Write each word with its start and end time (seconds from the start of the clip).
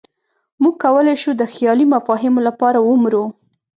موږ 0.61 0.75
کولی 0.83 1.15
شو 1.21 1.31
د 1.37 1.43
خیالي 1.53 1.85
مفاهیمو 1.93 2.41
لپاره 2.47 2.79
ومرو. 2.83 3.25